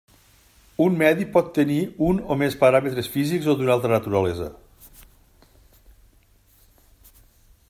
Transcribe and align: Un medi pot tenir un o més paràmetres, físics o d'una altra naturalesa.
Un 0.85 0.95
medi 1.01 1.27
pot 1.35 1.51
tenir 1.57 1.77
un 2.07 2.23
o 2.35 2.39
més 2.43 2.57
paràmetres, 2.63 3.11
físics 3.17 3.51
o 3.53 3.57
d'una 3.61 3.75
altra 3.77 3.95
naturalesa. 3.95 4.51